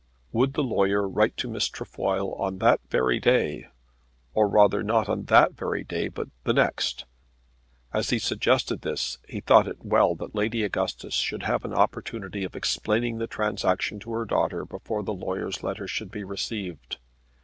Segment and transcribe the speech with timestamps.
[0.31, 3.67] Would the lawyer write to Miss Trefoil on that very day;
[4.33, 7.05] or rather not on that very day but the next.
[7.93, 12.43] As he suggested this he thought it well that Lady Augustus should have an opportunity
[12.43, 16.97] of explaining the transaction to her daughter before the lawyer's letter should be received.